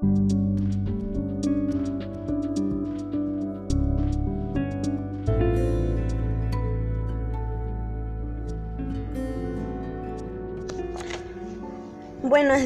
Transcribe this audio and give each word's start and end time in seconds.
Buenos 0.00 0.30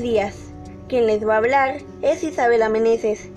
días, 0.03 0.37
quien 0.89 1.07
les 1.07 1.27
va 1.27 1.35
a 1.35 1.39
hablar 1.39 1.79
es 2.03 2.23
Isabel 2.23 2.71
Meneses 2.71 3.31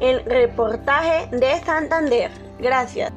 el 0.00 0.24
reportaje 0.24 1.28
de 1.36 1.60
Santander. 1.64 2.32
Gracias. 2.58 3.12